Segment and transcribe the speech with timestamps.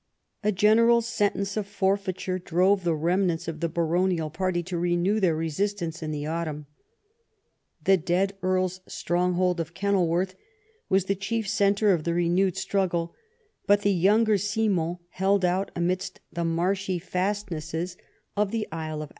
[0.43, 5.35] A general sentence of forfeiture drove the remnants of the baronial party to renew their
[5.35, 6.65] resistance in the autumn.
[7.83, 10.33] The dead Earl's stronghold of Kenilworth
[10.89, 13.13] was the chief centre of the renewed struggle,
[13.67, 17.95] but the younger Simon held out amidst the marshy fastnesses
[18.35, 19.09] of the Isle of 42 EDWARD I cuap.